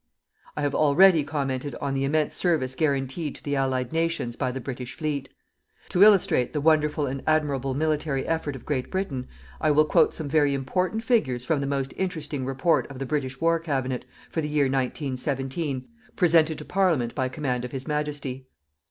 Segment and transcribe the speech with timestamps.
[0.57, 4.59] I have already commented on the immense service guaranteed to the Allied nations by the
[4.59, 5.29] British fleet.
[5.89, 9.27] To illustrate the wonderful and admirable military effort of Great Britain,
[9.59, 13.39] I will quote some very important figures from the most interesting Report of the British
[13.39, 18.47] War Cabinet, for the year 1917, presented to Parliament by Command of His Majesty.